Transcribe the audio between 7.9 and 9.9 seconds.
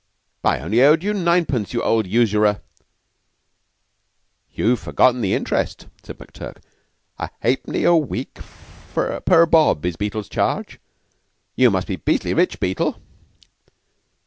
week per bob